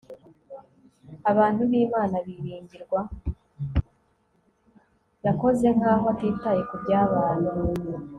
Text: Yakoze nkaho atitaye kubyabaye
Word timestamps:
Yakoze 5.25 5.67
nkaho 5.75 6.05
atitaye 6.13 6.61
kubyabaye 6.69 7.47